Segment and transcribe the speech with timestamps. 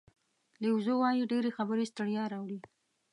[0.61, 2.59] لیو زو وایي ډېرې خبرې ستړیا راوړي.